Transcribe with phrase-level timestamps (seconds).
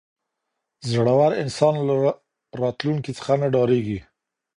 [0.91, 1.95] زړور انسان له
[2.61, 3.99] راتلونکي څخه نه ډاریږي.